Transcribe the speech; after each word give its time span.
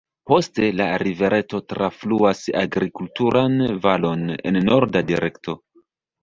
Poste 0.29 0.67
la 0.77 0.85
rivereto 1.01 1.59
trafluas 1.73 2.41
agrikulturan 2.63 3.61
valon 3.85 4.25
en 4.33 4.59
norda 4.71 5.05
direkto. 5.13 5.57